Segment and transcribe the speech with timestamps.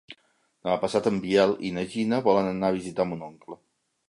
[0.63, 3.63] Demà passat en Biel i na Gina volen anar a visitar mon oncle.